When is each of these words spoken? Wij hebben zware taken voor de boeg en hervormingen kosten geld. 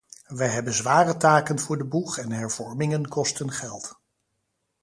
Wij 0.27 0.47
hebben 0.47 0.73
zware 0.73 1.17
taken 1.17 1.59
voor 1.59 1.77
de 1.77 1.85
boeg 1.85 2.17
en 2.17 2.31
hervormingen 2.31 3.07
kosten 3.07 3.51
geld. 3.51 3.99